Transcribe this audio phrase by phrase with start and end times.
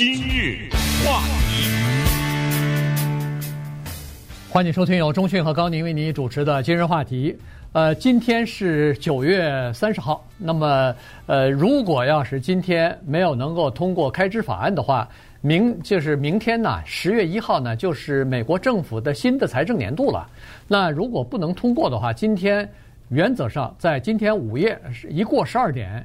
[0.00, 0.70] 今日
[1.04, 1.20] 话
[1.50, 1.68] 题，
[4.48, 7.36] 欢迎收听由中讯和高宁为您主持的今日话题。
[7.72, 10.26] 呃，今天是九月三十号。
[10.38, 10.94] 那么，
[11.26, 15.06] 呃，如果要是今天没有能够通过开支法案的话，
[15.42, 20.26] 明就是明天呢，十月一号呢，就是美国政府的新的财政年度了。
[20.66, 22.66] 那如果不能通过的话，今天
[23.10, 24.80] 原则上在今天午夜
[25.10, 26.02] 一过十二点。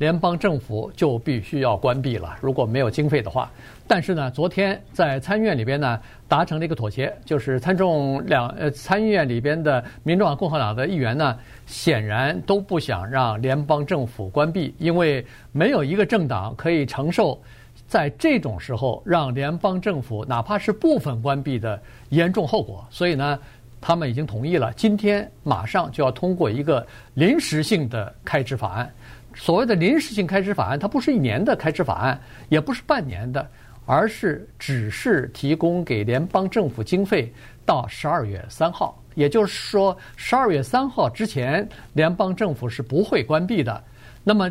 [0.00, 3.50] 联邦政府就必须要关闭了，如果没有经费的话。
[3.86, 17.38] 但是呢，昨天在参议院里边呢达成了一个妥协，就是参众两呃参议院里边的民主党、共和党的议员呢，显然都不想让联邦政府关闭，因为没有一个政党可以承受
[17.86, 21.78] 在这种时候让联邦政府哪怕是部分关闭的
[22.08, 22.82] 严重后果。
[22.88, 23.38] 所以呢，
[23.82, 28.90] 他们已经同意了，今天马上就要通过一个临时性的开支法案。
[29.34, 33.48] 所谓的临时性开支法案，它不是一年的开支法案，也不是半年的，
[33.86, 37.32] 而是只是提供给联邦政府经费
[37.64, 38.96] 到十二月三号。
[39.14, 43.82] 也就是说，十二月三号之前，联邦政府是不会关闭的。
[44.22, 44.48] 那么，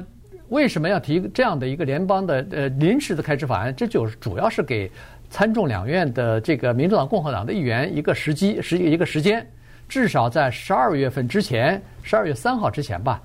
[0.49, 3.73] 为什么要提这样的一个联邦的呃临时的开支法案？
[3.75, 4.91] 这就是主要是给
[5.29, 9.45] 参众两院的这个民主党、共和党的议员一个时机，是一个时间，
[9.87, 13.21] 至少在十二月份之前，十二月三号之前吧，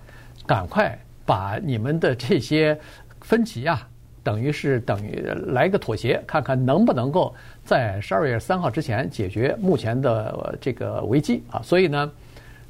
[0.46, 0.96] 赶快。
[1.26, 2.78] 把你们的这些
[3.20, 3.88] 分歧啊，
[4.22, 11.60] 等于是等于来个妥协，看看能不能够在十二月三号之前解决目前的这个危机啊。
[11.62, 12.10] 所以呢，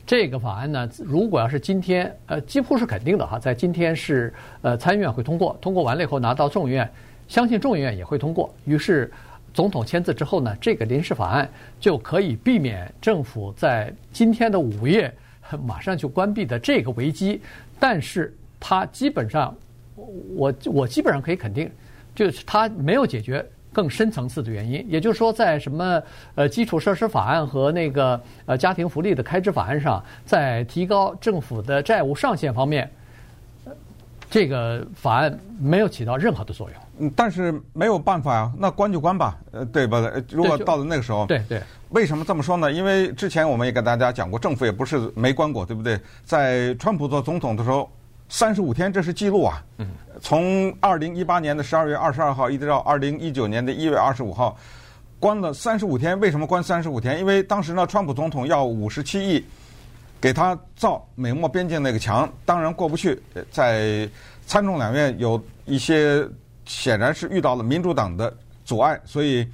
[0.07, 6.89] 这个法案呢，如果要是今天呃，几乎是肯定的哈，在今天是呃参议院会通过，通过完了以后拿到众议院，
[7.27, 8.53] 相信众议院也会通过。
[8.65, 9.13] 于是
[9.53, 11.49] 总统签字之后呢，这个临时法案
[11.81, 15.13] 就可以避免政府在今天的午夜
[15.65, 17.41] 马上就关闭的这个危机，
[17.81, 18.33] 但是。
[18.67, 19.55] 他基本上，
[20.35, 21.71] 我我基本上可以肯定，
[22.15, 24.83] 就是他没有解决更深层次的原因。
[24.89, 26.03] 也就是说，在什么
[26.35, 32.91] 呃基础设施法案和那个呃家庭福利的开支法案上，在提高政府的债务上限方面，
[34.31, 36.79] 这个法案没有起到任何的作用。
[37.01, 40.11] 嗯，但是没有办法呀，那关就关吧，呃，对吧？
[40.31, 41.61] 如果到了那个时候，对对，
[41.91, 42.73] 为什么这么说呢？
[42.73, 46.01] 因为之前我们也跟大家讲过，政府也不是没关过，对不对？
[46.25, 47.87] 在川普做总统的时候。
[48.29, 49.63] 三十五天，这是记录啊！
[50.21, 54.57] 从二零一八年的十二月二十二号一直到二零一九年的一月二十五号，
[55.21, 56.19] 关了三十五天。
[56.19, 57.19] 为什么关三十五天？
[57.19, 59.45] 因为当时呢，川普总统要五十七亿
[60.21, 63.21] 给他造美墨边境那个墙，当然过不去。
[63.51, 64.09] 在
[64.47, 66.27] 参众两院有一些
[66.65, 68.35] 显然是遇到了民主党的
[68.65, 69.47] 阻碍，所以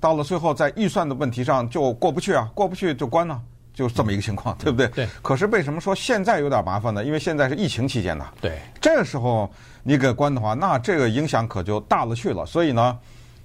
[0.00, 3.40] 到了最后在预算的问题上就过不去啊，过不去就关了。
[3.76, 4.88] 就这么一个情况，对不对？
[4.88, 5.06] 对。
[5.20, 7.04] 可是为什么说现在有点麻烦呢？
[7.04, 8.26] 因为现在是疫情期间呢。
[8.40, 8.58] 对。
[8.80, 9.48] 这个时候
[9.82, 12.46] 你给关的话，那这个影响可就大了去了。
[12.46, 12.98] 所以呢，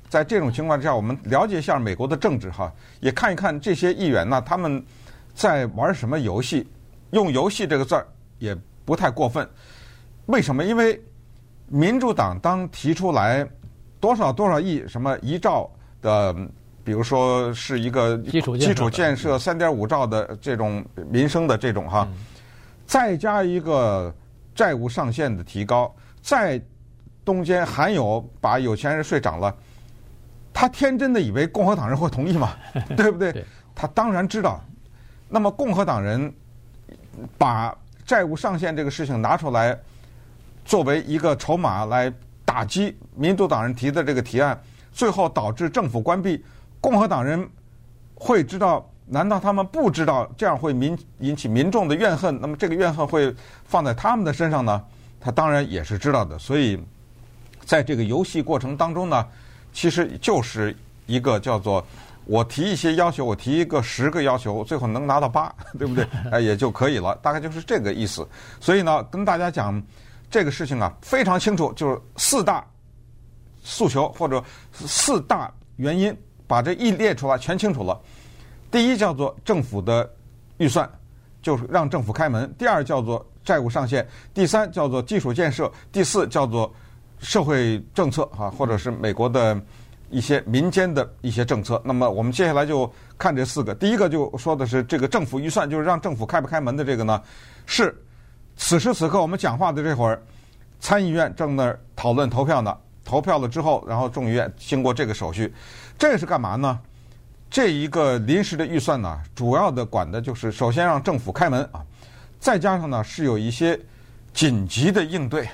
[0.08, 2.72] 在这种情况之下，我们了解一下美国的政治哈，
[3.02, 4.82] 也看一看这些议员呢，他们
[5.36, 6.66] 在玩什么游戏。
[7.12, 8.08] 用“游戏”这个字儿
[8.40, 8.56] 也
[8.86, 9.46] 不太过分。
[10.28, 10.64] 为什么？
[10.64, 10.98] 因为
[11.68, 13.46] 民主党当提出来
[14.00, 15.70] 多少多少亿什么一兆
[16.02, 16.34] 的。
[16.84, 22.08] 比如说是一个基础基础建设三点五兆的这种民生的这种哈，
[22.86, 24.14] 再加一个
[24.56, 26.62] 债务上限的提高，在
[27.24, 29.56] 中间还有把有钱人税涨了，
[30.52, 32.54] 他天真的以为共和党人会同意吗？
[32.98, 33.46] 对不对？
[33.76, 34.60] 他当然知道。
[35.30, 36.34] 那么共和党人
[37.38, 37.74] 把
[38.06, 39.78] 债务上限这个事情拿出来
[40.66, 42.12] 作为一个筹码来
[42.44, 44.60] 打击民主党人提的这个提案，
[44.92, 46.44] 最后导致政府关闭。
[46.82, 47.48] 共和党人
[48.16, 48.86] 会知道？
[49.08, 52.40] 难道他们不知道这样会民引起民众的怨恨？
[52.40, 54.82] 那么这个怨恨会放在他们的身上呢？
[55.20, 56.40] 他当然也是知道的。
[56.40, 56.82] 所以，
[57.66, 59.28] 在这个游戏过程当中呢，
[59.74, 60.74] 其实就是
[61.08, 61.86] 一个叫做
[62.24, 66.08] 我提一些要求，我提一个十个要求，最后能拿到八， 对不对？
[66.32, 67.14] 哎，也就可以了。
[67.22, 68.26] 大概就是这个意思。
[68.62, 69.84] 所以呢，跟大家讲
[70.30, 72.66] 这个事情啊，非常清楚，就是四大
[73.62, 74.42] 诉求或者
[74.72, 76.16] 四大原因。
[76.52, 77.98] 把这一列出来，全清楚了。
[78.70, 80.10] 第一叫做政府的
[80.58, 80.90] 预算，
[81.42, 84.04] 就是让政府开门；第二叫做债务上限；
[84.34, 86.70] 第三叫做基础建设；第四叫做
[87.20, 89.58] 社会政策啊，或者是美国的
[90.10, 91.82] 一些民间的一些政策。
[91.86, 93.74] 那么我们接下来就看这四个。
[93.74, 97.22] 第一个就说的是这个政府预算，就是让政府开不开门的这个呢，
[97.66, 97.96] 是
[98.58, 100.22] 此时此刻我们讲话的这会儿，
[100.82, 102.76] 参议院正在讨论投票呢。
[103.04, 105.52] 投票了之后，然后众议院经过这个手续。
[106.02, 106.80] 这是干嘛呢？
[107.48, 111.86] 这一个临时的预算呢，主要的管的就是首先让政府开门啊，
[112.40, 113.80] 再加上呢，是有一些
[114.34, 115.48] 紧急的应对。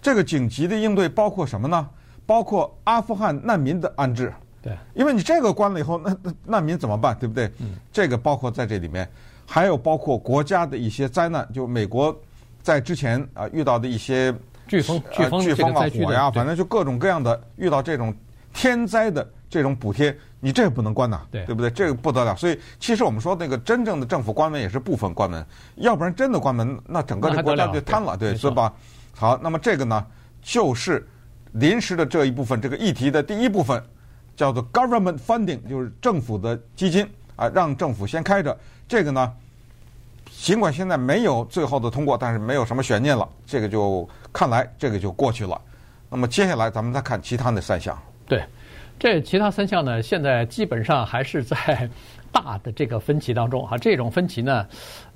[0.00, 1.86] 这个紧急的应对包括什么呢？
[2.24, 4.32] 包括阿富汗难民的安置。
[4.62, 7.14] 对，因为你这个关了以后，那那难民怎么办？
[7.18, 7.52] 对不对？
[7.58, 9.06] 嗯，这个包括在这里面，
[9.44, 12.18] 还有包括国家的一些灾难，就美国
[12.62, 14.32] 在之前啊遇到的一些
[14.66, 18.14] 飓风、飓风、飓风啊、火呀，对反正就各种各样的遇到这种
[18.52, 21.70] 天灾的这种补贴，你这也不能关呐，对对不对？
[21.70, 22.36] 这个不得了。
[22.36, 25.44] 所以其实我们说那个真正的政府关门也是部分关门，
[25.76, 28.72] 要不然真的关门，那整个这国家就瘫了，对，是吧？
[29.14, 30.06] 好，那么这个呢，
[30.40, 31.06] 就是
[31.52, 33.82] 临时的这一部分这个议题的第一部分。
[34.34, 37.06] 叫做 government funding，就是政府的基金
[37.36, 38.58] 啊，让政府先开着。
[38.88, 39.30] 这个呢，
[40.30, 43.28] 尽管现在没有最后的通过，但是没有什么悬念了。
[43.46, 45.60] 这个就看来这个就过去了。
[46.08, 47.96] 那么接下来咱们再看其他的三项。
[48.32, 48.42] 对，
[48.98, 51.86] 这其他三项呢，现在基本上还是在
[52.32, 53.76] 大的这个分歧当中哈。
[53.76, 54.66] 这种分歧呢，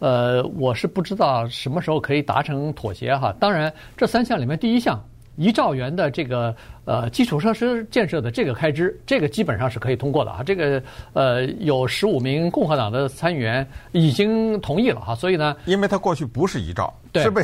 [0.01, 3.35] 呃，我是不知道什么时候可以达成妥协哈。
[3.41, 5.03] 当然，这三项里面第一项。
[5.37, 6.55] 一兆元的这个
[6.85, 10.43] 呃基础设施建设的这个开支，这个基本上是可以通过的啊。
[10.43, 17.43] 这个呃有十五名共和党的参议员已经同意了哈，所以呢，因为他过去不是一兆，对是被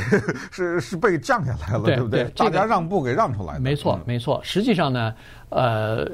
[0.51, 2.25] 是是被降下来了，对对不对？
[2.35, 3.61] 这个、大家让步给让出来的。
[3.61, 4.41] 没错，没错。
[4.43, 5.15] 实际上呢，
[5.51, 6.09] 呃，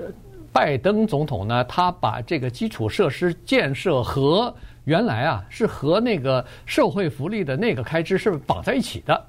[0.52, 4.52] 拜登总统呢，他把这个基础设施建设和
[4.84, 9.24] 原来啊是和那个社会福利的那个开支是绑在一起的。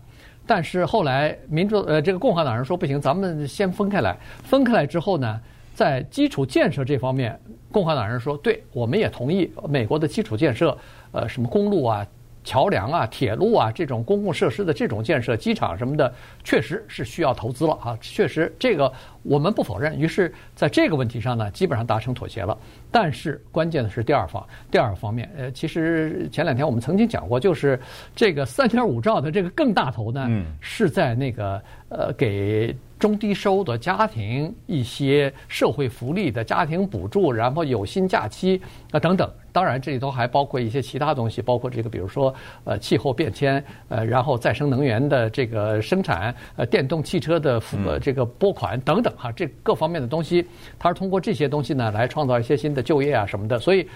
[0.50, 4.18] 但是后来民主呃这个共和党人说不行，咱们先分开来。
[4.44, 5.40] 分开来之后呢，
[5.75, 7.40] 在基础建设这方面，
[7.72, 10.75] 共和党人说，对，我们也同意美国的基础建设，
[11.12, 12.04] 呃，什么公路啊。
[12.50, 16.12] 桥梁啊、铁路啊，这种公共设施的这种建设，机场什么的，
[16.44, 17.96] 确实是需要投资了啊！
[18.01, 18.92] 确实，这个
[19.22, 19.96] 我们不否认。
[20.00, 22.57] 于是，在这个问题上呢，基本上达成妥协了。
[22.90, 27.80] 但是，关键的是第二方，第二方面，呃，其实前两天我们曾经讲过，就是
[28.16, 30.28] 这个三点五兆的这个更大头呢，
[30.60, 32.76] 是在那个呃给。
[33.00, 50.46] 中低收的家庭一些社会福利的家庭补助，然后有薪假期啊等等，当然这里头还包括一些其他东西，包括这个比如说呃气候变迁呃，然后再生能源的这个生产呃电动汽车的呃这个拨款等等哈，这各方面的东西，
[50.78, 53.88] 它是通过这些东西呢来创造一些新的就业啊什么的，所以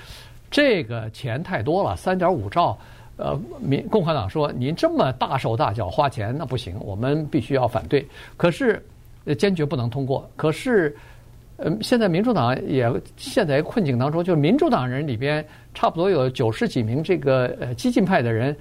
[0.49, 2.79] 这个钱太多了，三点五兆。
[3.17, 8.05] 呃，民共和党说您这么大手大脚花钱那不行，我们必须要反对。
[8.37, 8.83] 可是。
[9.39, 10.29] 坚决不能通过。
[10.35, 10.93] 可是，
[11.55, 15.41] 呃，现在民主党也陷在困境当中，就是民主党人里边
[15.73, 18.53] 差不多有九十几名这个呃激进派的人，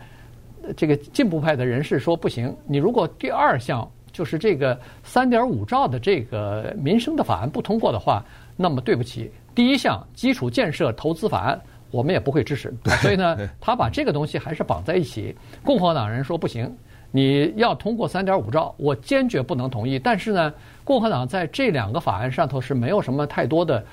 [0.77, 2.55] 这个进步派的人士说不行。
[2.65, 8.25] 你如果第二项就是这个三点五兆的这个民生的法案不通过的话，
[8.57, 11.61] 那么对不起，第一项基础建设投资法案
[11.93, 12.75] 我们也不会支持。
[13.01, 15.37] 所以呢，他把这个东西还是绑在一起。
[15.63, 16.77] 共和党人说不行。
[17.15, 19.99] 你要通过三点五兆，我坚决不能同意。
[19.99, 20.51] 但是呢，
[20.83, 23.85] 共和党在这两个法案上头是没有什么太多的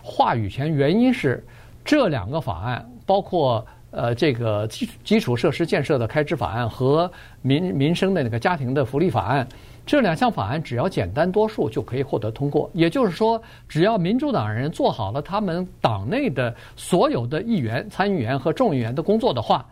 [0.00, 1.44] 话语权，原因是
[1.84, 7.10] 这两个法案，包括呃这个基基础设施建设的开支法案和
[7.42, 9.44] 民民生的那个家庭的福利法案，
[9.88, 12.70] 这两项法案只要简单多数就可以获得通过。
[12.74, 19.64] 也就是说，只要民主党人做好了他们党内的所有的议员、参议员和众议员的工作的话，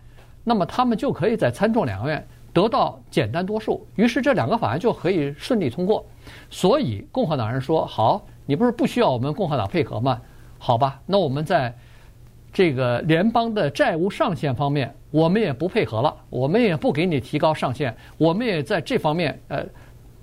[0.42, 2.26] 那么他们就可以在参众两院。
[2.54, 6.02] 得到简单多数，于是这两个法案就可以顺利通过。
[6.48, 10.18] 所以共和党人说：“好，你不是不需要我们共和党配合吗？
[10.56, 11.76] 好吧，那我们在
[12.54, 19.62] 这个联邦的债务上限方面，我们也不配合了，我们也不给你提高上限，我们也在这方面呃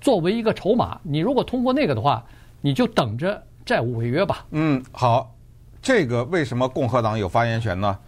[0.04, 1.00] 作为一个筹码。
[1.02, 2.22] 你如果通过那个的话，
[2.60, 5.34] 你就等着债务违约吧。”嗯，好，
[5.80, 7.98] 这个为什么共和党有发言权呢？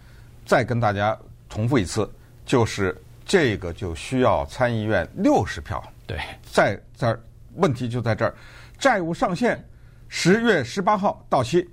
[0.45, 1.17] 再跟大家
[1.49, 2.07] 重复一次，
[2.45, 2.95] 就是。
[3.29, 5.83] 这个就需要参议院六十票。
[6.05, 6.17] 对，
[6.49, 7.21] 在这儿
[7.55, 8.33] 问题就在这儿，
[8.79, 9.61] 债务上限
[10.07, 11.69] 十月十八号到期。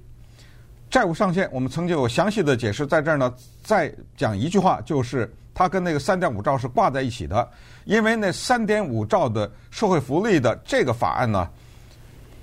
[0.91, 7.49] 债务上限我们曾经有详细的解释，在这儿呢再讲一句话，就是它跟那个三点五兆是挂在一起的，
[7.85, 11.49] 因为那三点五兆的社会福利的这个法案呢，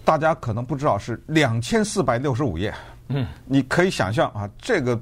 [0.04, 2.74] 大家可能不知道是两千四百六十五页。
[3.08, 5.00] 嗯，你可以想象啊，这个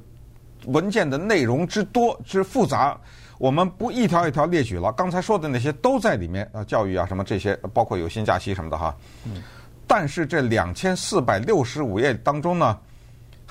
[0.65, 2.99] 文件的内容之多之复杂。
[3.37, 8.93] 我们不一条一条列举了，刚才说的那些都在里面啊，教育啊什么这些，包括有薪假期什么的哈。
[9.23, 9.41] 嗯。
[9.87, 12.77] 但是这两千四百六十五页当中呢，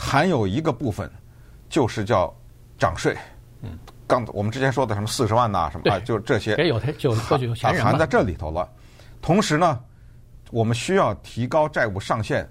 [0.01, 1.11] 还有一个部分，
[1.69, 2.33] 就是叫
[2.79, 3.17] 涨税。
[3.63, 3.77] 嗯。
[4.07, 6.55] 刚我们之前说的什么四十万呐什么啊，就这些。
[6.55, 8.67] 也有他就或许有钱人含在这里头了。
[9.21, 9.81] 同时呢，
[10.53, 12.49] 我们需要提高债务上限，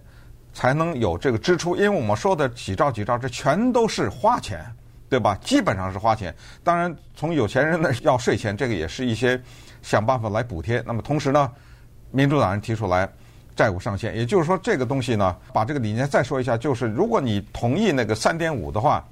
[0.51, 4.63] 才能有这个支出，因为我们说的几兆几兆，这全都是花钱。
[5.09, 5.33] 对吧？
[5.35, 6.35] 基本上是花钱。
[6.65, 9.41] 当然，从有钱人那要税钱，这个也是一些
[9.81, 10.83] 想办法来补贴。
[10.85, 11.49] 那么同时呢，
[12.11, 13.09] 民主党人提出来，
[13.57, 14.15] 债务上限。
[14.15, 19.03] 也就是说，这个东西呢，把这个理念再说一下，就是如果你同意那个三点五的话，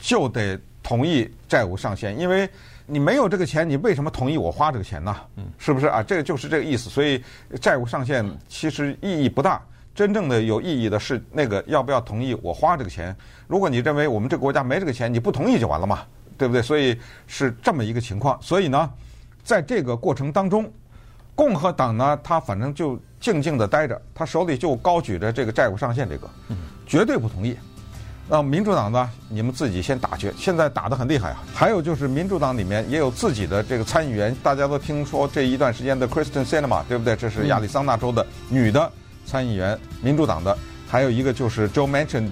[0.00, 2.48] 就得同意债务上限，因为
[2.86, 5.14] 你没有这个钱，你为什么同意我花这个钱呢？
[5.36, 6.02] 嗯，是不是啊？
[6.02, 6.90] 这个就是这个意思。
[6.90, 7.22] 所以
[7.60, 9.62] 债务上限其实意义不大，
[9.94, 13.14] 真正的有意义的是那个要不要同意我花这个钱。
[13.46, 16.00] 如果你认为我们这个国家没这个钱，你不同意就完了嘛。
[16.38, 16.60] 对不对？
[16.60, 16.94] 所以
[17.26, 18.38] 是这么一个情况。
[18.42, 18.90] 所以呢，
[19.42, 20.70] 在这个过程当中，
[21.36, 26.28] 共和党呢，他反正就静静的待着，他手里就高举着这个债务上限，这个
[26.86, 27.56] 绝对不同意。
[28.28, 31.44] 那民主党呢，你们自己先打去，现在打得很厉害啊。
[31.54, 37.14] 还有就是民主党里面也有自己的这个参议员，大家都听说这一段时间的 Kristen Sinema，对不对？
[37.14, 38.90] 这是亚利桑那州的女的
[39.24, 40.56] 参议员，民主党的。
[40.88, 42.30] 还有一个就是 Joe Manchin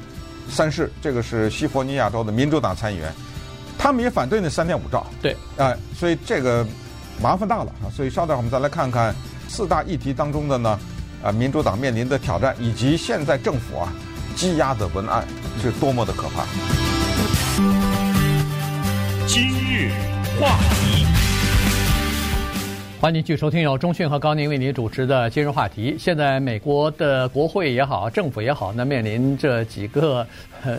[0.49, 3.13] 三世，这个是西弗尼亚州的民主党参议员。
[3.77, 6.67] 他们也反对那三点五兆，对，哎，所以这个
[7.23, 7.89] 麻烦大了啊！
[7.91, 9.15] 所以稍待会儿我们再来看看
[9.49, 10.79] 四大议题当中的呢，
[11.23, 13.93] 啊，民主党面临的挑战，以及现在政府啊
[14.37, 15.25] 积压的文案
[15.63, 16.45] 是多么的可怕。
[19.27, 19.91] 今日
[20.39, 21.07] 话题，
[23.01, 25.97] 欢迎继续收听由钟讯和高宁为您主持的今日话题。
[25.99, 30.27] 现在美国的国会也好，政府也好，那面临这几个。
[30.63, 30.79] 呵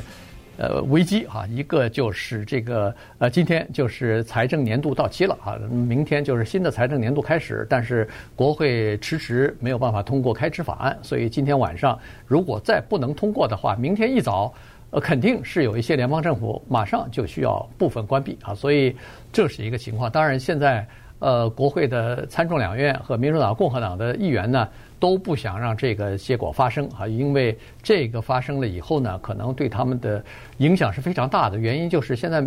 [0.57, 14.53] 呃，危机哈，一个就是这个呃，今天就是财政年度到期了啊，明天就是新的财政年度开始，但是国会迟迟没有办法通过开支法案，所以今天晚上如果再不能通过的话，明天一早
[14.91, 18.95] 呃肯定是有一些联邦政府马上就需要部分关闭啊，所以
[19.33, 20.09] 这是一个情况。
[20.09, 20.87] 当然现在
[21.19, 24.67] 呃，国会的参众两院和民主党、共和党的议员呢。
[25.05, 30.25] 都不想让这个结果发生啊，因为这个发生了以后呢，可能对他们的
[30.57, 31.55] 影响是非常大的。
[31.55, 32.43] 原因就是现在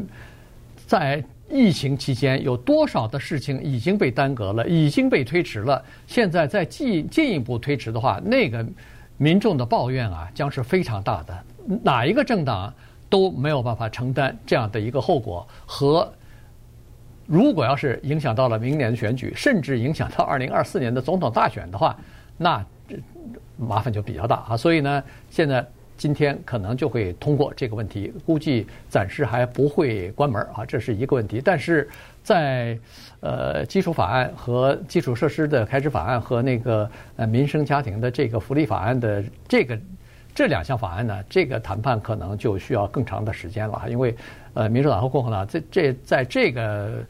[0.84, 5.80] 在疫情期间，有多少的事情已经被耽搁了，已经被推迟了。
[6.08, 8.66] 现在再进进一步推迟的话，那个
[9.18, 11.44] 民众的抱怨啊，将是非常大的。
[11.84, 12.74] 哪一个政党
[13.08, 15.46] 都没有办法承担这样的一个后果。
[15.64, 16.12] 和
[17.24, 21.96] 如果要是影响到了明年的选举，甚至影响到二零二四年的总统大选的话，
[22.38, 22.64] 那
[23.58, 25.66] 麻烦就比较大啊，所以呢，现在
[25.96, 31.42] 今天可能就会通过这个问题，估计暂时还不会关门啊，这是一个问题。
[31.44, 31.88] 但是
[32.22, 32.78] 在
[33.20, 39.78] 呃基础法案和基础设施的开支法案和那个呃民生家庭的这个福利法案的这个
[40.32, 44.14] 这两项法案呢，这个谈判可能就需要更长的时间了，因为
[44.54, 47.04] 呃民主党和共和党这这在这个。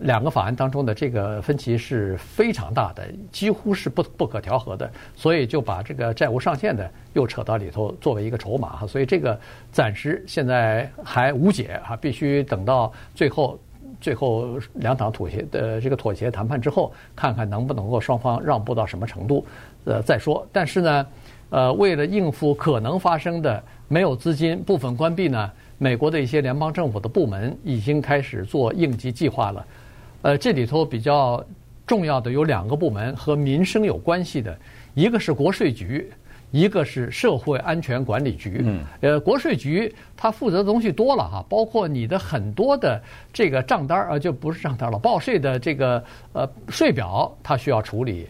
[0.00, 9.38] 两个法案当中的这个分歧是非常大的，几乎是不不可调和的，所以就把这个债务上限的又扯到里头作为一个筹码哈，所以这个
[9.72, 13.58] 暂时现在还无解哈，必须等到最后
[14.00, 19.44] 最后两党妥协的这个妥协谈判之后，看看能不能够双方让步到什么程度，
[19.84, 20.46] 呃再说。
[20.52, 21.06] 但是呢，
[21.50, 29.66] 呃，为了应付可能发生的没有资金部分关闭呢，美国的一些联邦政府的部门已经开始做应急计划了。
[30.22, 31.44] 呃，这里头比较
[31.86, 34.58] 重要的有两个部门和民生有关系的，
[34.94, 36.10] 一个是国税局，
[36.50, 38.60] 一个是社会安全管理局。
[38.64, 38.84] 嗯。
[39.00, 43.00] 呃，国税局它负责的东西多了哈，包括你的很多的
[43.32, 48.28] 这个账单啊，就不是账单了，报税的这个呃税表，它需要处理。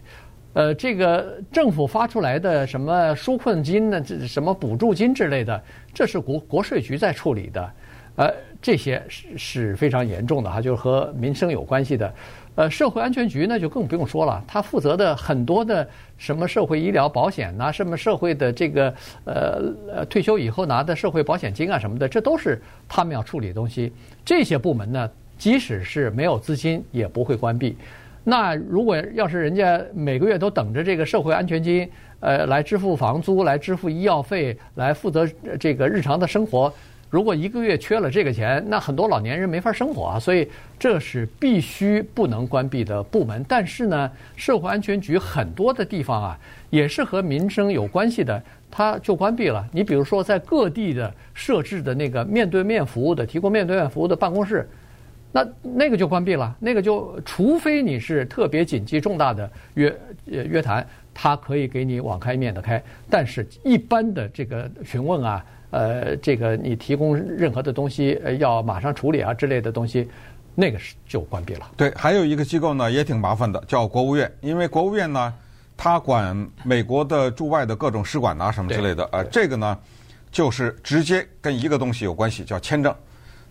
[0.53, 5.61] 呃，这个政府发出来的什么纾困金呢，这什么补助金之类的，
[5.93, 7.71] 这是国国税局在处理的。
[8.15, 12.13] 呃，这些是是非常严重的哈，就是和民生有关系的。
[12.55, 15.87] 呃，社会安全局呢就更不用说了，他负责的很多的
[16.17, 23.93] 什么社会医疗保险呐，什么社会的这个呃呃退休以后拿的社会保险金啊什么的，这都是他们要处理的东西。
[24.25, 27.77] 这些部门呢，即使是没有资金，也不会关闭。
[28.25, 31.89] 那如果要是人家每个月都等着这个社会安全金，
[32.19, 35.25] 呃，来支付房租，来支付医药费，来负责
[35.57, 36.71] 这个日常的生活。
[37.09, 40.47] 如果一个月缺了这个钱，那很多老年人没法生活啊，所以
[40.77, 43.43] 这是必须不能关闭的部门。
[43.47, 46.39] 但是呢，社会安全局很多的地方啊，
[46.69, 48.39] 也是和民生有关系的，
[48.69, 49.67] 它就关闭了。
[49.71, 54.69] 你比如说，在各地的设置的那个面对面服务的、提供面对面服务的办公室，
[55.31, 56.55] 那那个就关闭了。
[56.59, 62.79] 那个就除非你是特别紧急重大的约约谈，它可以给你网开一面的开。
[63.09, 65.43] 但是一般的这个询问啊。
[65.71, 70.07] 呃，这个你提供任何的东西，呃，要马上处理啊之类的东西，
[70.55, 71.69] 那个是就关闭了。
[71.77, 74.31] 对，还有一个机构呢，也挺麻烦的，叫国务院。
[74.41, 75.33] 因为国务院呢，
[75.77, 79.07] 它管美国的驻外的各种使馆啊什么之类的。
[79.11, 79.77] 呃，这个呢，
[80.31, 82.93] 就是直接跟一个东西有关系，叫签证。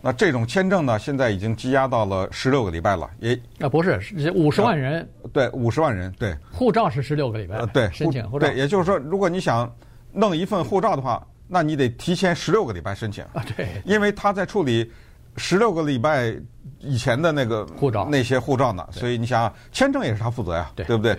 [0.00, 4.00] 那这种签证呢，现在已经积压到了十六个礼拜了，也啊不是
[4.32, 9.68] 五十万人，对五十万人，对护照是十六个礼拜，呃对申请护照，对，也就是说，如果你想
[10.12, 14.88] 弄一份护照的话，那你得提前十六个礼拜申请啊，对，因为他在处理
[15.36, 16.34] 十六个礼拜
[16.78, 21.18] 以前的那个护照那些护照呢，所以你想想签证也是他负责呀，对不对？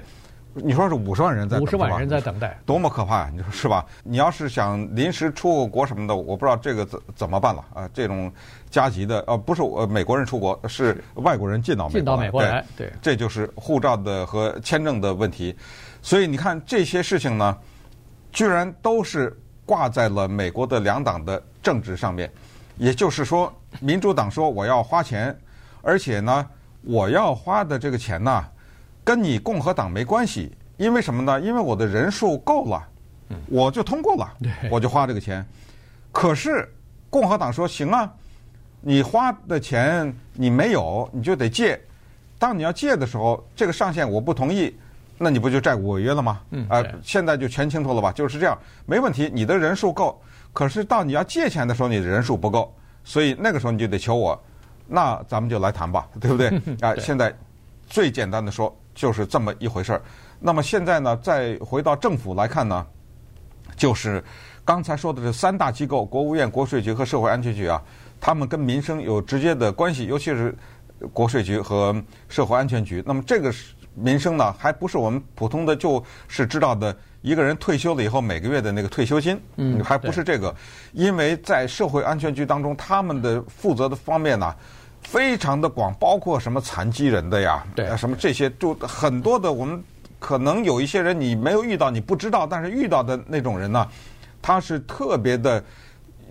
[0.54, 3.30] 你说是五十万人在等，五十万人在等待，多么可怕呀！
[3.32, 3.86] 你说是吧？
[4.04, 7.90] 你要是想临时出个国什么的，我不知道这个怎怎么办了啊？
[7.94, 8.32] 这种
[8.70, 15.56] 加急的，呃，不是呃美国人出国，是外国人进到美国进到美国来，对，这就是护照的和签证的问题。
[16.02, 17.56] 所以你看这些事情呢，
[18.34, 19.40] 居然都是
[19.70, 22.28] 挂在了美国的两党的政治上面。
[22.76, 25.38] 也就是说，民主党说我要花钱，
[25.84, 26.44] 而且呢，
[26.82, 28.44] 我要花的这个钱呢。
[29.04, 31.40] 跟你共和党没关系，因为什么呢？
[31.40, 32.88] 因为我的人数够了，
[33.48, 34.28] 我就通过了，
[34.72, 35.46] 我就花这个钱。
[36.12, 36.68] 可是
[37.08, 38.12] 共和党说行啊，
[38.82, 41.80] 你花的钱你没有，你就得借。
[42.40, 44.76] 当你要借的时候，这个上限我不同意，
[45.20, 46.40] 那你不就债务违约了吗？
[46.52, 48.12] 嗯啊，现在就全清楚了吧？
[48.12, 49.30] 就是这样，没问题。
[49.32, 50.20] 你的人数够，
[50.54, 52.74] 可是到你要借钱的时候，你的人数不够，
[53.04, 54.42] 所以那个时候你就得求我，
[54.88, 56.48] 那咱们就来谈吧， 对不对？
[56.82, 57.32] 啊，现在
[57.88, 58.76] 最简单的说。
[58.96, 60.02] 就是这么一回事儿。
[60.42, 62.86] 那么现在呢，再回到政府来看呢，
[63.78, 64.22] 就是
[64.66, 67.82] 刚才说的这三大机构：国务院、国税局和社会安全局啊，
[68.20, 70.54] 他们跟民生有直接的关系，尤其是
[71.14, 71.96] 国税局和
[72.28, 73.02] 社会安全局。
[73.08, 73.54] 那么这个
[74.02, 80.56] 民生呢，还不是我们普通的就是知道的一个人退休了以后每个月的那个退休金，嗯，还不是这个，
[80.94, 84.56] 因为在社会安全局当中，他们的负责的方面呢。
[85.02, 89.52] 非常的广，包括什么残疾人的呀，对，什么这些，就很多的。
[89.52, 89.82] 我们
[90.20, 93.88] 可能有一些人你没有遇到，你不知道，但是遇到的那种人呢，
[94.42, 95.64] 他是特别的，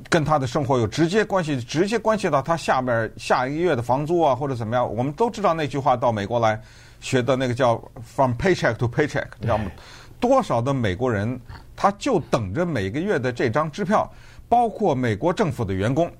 [0.08, 4.96] 跟他的生活有直接关系，直接关系到他下边下一个月的房租啊，或者怎么样。
[4.96, 6.60] 我们都知道那句话，到美国来
[7.00, 9.70] 学的那个叫 “from paycheck to paycheck”，你知道吗？
[10.18, 11.38] 多少的美国人
[11.76, 14.10] 他就等着每个月的这张支票，
[14.48, 16.10] 包括美国政府的员工。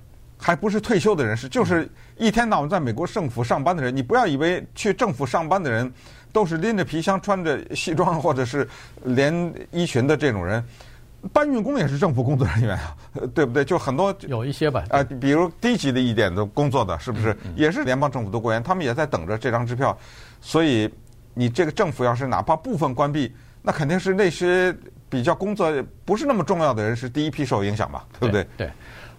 [0.41, 1.85] 还不是退休的人士，就是
[2.15, 3.93] 一天到晚在美国政府上班的人。
[3.93, 5.91] 你不要以为去政府上班的人
[6.31, 8.65] 都是拎着皮箱、穿着西装或者是
[9.03, 10.63] 连衣裙的这种人。
[11.33, 12.95] 搬运工也是政府工作人员啊，
[13.33, 13.63] 对不对？
[13.65, 18.63] 就很多有一些吧，啊，比如低级的一点的工作的，是不是也是联邦政府的官员？
[18.63, 19.97] 他们也在等着这张支票。
[20.41, 20.89] 所以
[21.33, 24.75] 你这个政府要是哪怕部分关闭，那肯定是那些
[25.09, 25.71] 比较工作
[26.05, 28.43] 不是那么重要的人是第一批受影响吧，对不对？
[28.57, 28.67] 对。
[28.67, 28.71] 对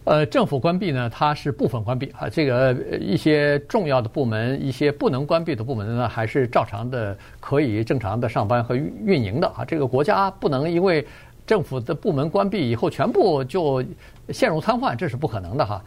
[0.05, 2.27] 呃，政府关闭呢，它是部分关闭啊。
[2.27, 9.63] 这个一些重要的部门，一些不能关闭的部门呢，还是照常的可以正常的上班和运营的啊。
[9.63, 11.07] 这个国家不能因为
[11.51, 13.85] 政府的部门关闭以后全部就
[14.29, 15.85] 陷入瘫痪，这是不可能的哈。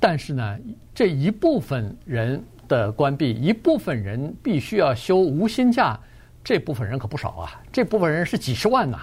[0.00, 0.58] 但是呢，
[0.92, 5.96] 这一部分人的关闭，一部分人必须要休无薪假，
[6.42, 7.62] 这部分人可不少啊。
[7.70, 8.98] 这部分人是几十万呐。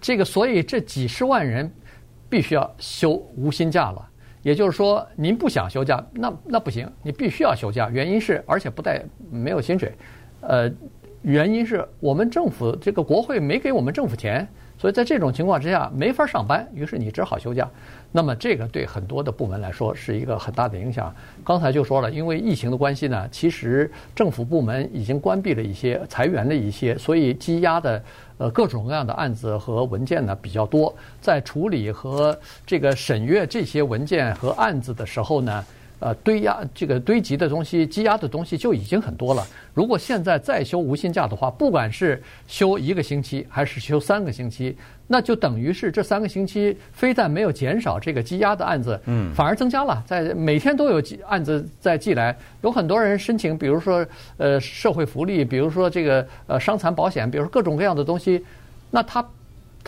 [0.00, 1.70] 这个，所以这几十万人。
[2.28, 4.04] 必须要休无薪假了，
[4.42, 7.88] 也就是说，您不想休假，那那不行，你必须要休假。
[7.88, 9.92] 原因是，而且不带没有薪水，
[10.40, 10.68] 呃，
[11.22, 14.46] 原因是我们政府这个国会没给我们政府钱，
[14.78, 17.68] 所以在这种情况之下没法上班，于是你只好休假。
[18.12, 21.14] 那么这个对很多的部门来说是一个很大的影响。
[21.44, 28.02] 刚才就说了，因为疫情的关系呢，其实政府部门已经关闭了一些，裁员了一些，所以积压的。
[28.38, 35.64] 呃，各种各样的案子和文件呢比较多，在处理和这个审阅这些文件和案子的时候呢，
[35.98, 39.46] 呃，堆压这个堆积的东西、积压的东西就已经很多了。
[39.72, 54.06] 如果现在再休无薪假的话，不管是休一个星期还是休三个星期，那就等于是这三个星期非但没有减少这个积压的案子，嗯，反而增加了，在每天都有案子在寄来，有很多人申请，比如说
[54.36, 58.44] 呃社会福利，比如说这个呃伤残保险，比如说各种各样的东西，
[58.90, 59.26] 那他。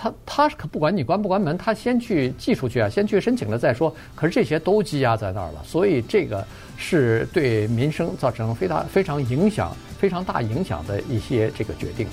[0.00, 3.92] 他他可不管你关不关门，他先去寄出去啊，先去申请了再说。
[4.14, 12.06] 可是这些都积压在那儿了，所以这个是对民生造成非常非常影响、非常大影响的一些这个决定。